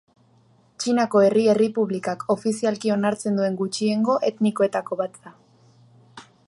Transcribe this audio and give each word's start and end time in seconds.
Txinako 0.83 1.19
Herri 1.25 1.43
Errepublikak 1.53 2.25
ofizialki 2.35 2.95
onartzen 2.97 3.39
duen 3.41 3.61
gutxiengo 3.61 4.19
etnikoetako 4.33 4.99
bat 5.05 5.25
da. 5.27 5.37